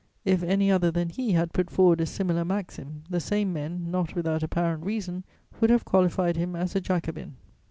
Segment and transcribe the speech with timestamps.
[0.25, 4.15] If any other than he had put forward a similar maxim, the same men, not
[4.15, 5.23] without apparent reason,
[5.59, 7.35] would have qualified him as a Jacobin."